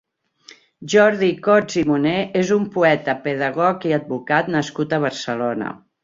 [0.91, 5.69] Jordi Cots i Moner és un poeta, pedagog i advocat nascut a Barcelona.